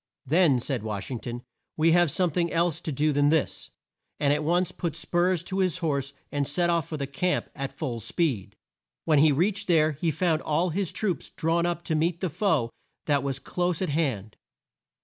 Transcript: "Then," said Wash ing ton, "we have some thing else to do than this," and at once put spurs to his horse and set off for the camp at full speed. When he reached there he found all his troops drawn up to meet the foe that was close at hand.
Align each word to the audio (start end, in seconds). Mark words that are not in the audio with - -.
"Then," 0.25 0.59
said 0.59 0.81
Wash 0.81 1.11
ing 1.11 1.19
ton, 1.19 1.43
"we 1.77 1.91
have 1.91 2.09
some 2.09 2.31
thing 2.31 2.51
else 2.51 2.81
to 2.81 2.91
do 2.91 3.13
than 3.13 3.29
this," 3.29 3.69
and 4.19 4.33
at 4.33 4.43
once 4.43 4.71
put 4.71 4.95
spurs 4.95 5.43
to 5.43 5.59
his 5.59 5.77
horse 5.77 6.11
and 6.31 6.47
set 6.47 6.71
off 6.71 6.87
for 6.87 6.97
the 6.97 7.05
camp 7.05 7.51
at 7.53 7.71
full 7.71 7.99
speed. 7.99 8.55
When 9.05 9.19
he 9.19 9.31
reached 9.31 9.67
there 9.67 9.91
he 9.91 10.09
found 10.09 10.41
all 10.41 10.71
his 10.71 10.91
troops 10.91 11.29
drawn 11.29 11.67
up 11.67 11.83
to 11.83 11.93
meet 11.93 12.19
the 12.19 12.31
foe 12.31 12.71
that 13.05 13.21
was 13.21 13.37
close 13.37 13.79
at 13.79 13.89
hand. 13.89 14.37